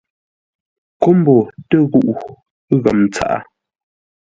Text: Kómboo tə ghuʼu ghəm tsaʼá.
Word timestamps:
Kómboo 1.01 1.41
tə 1.69 1.77
ghuʼu 1.91 2.13
ghəm 2.83 2.99
tsaʼá. 3.13 3.37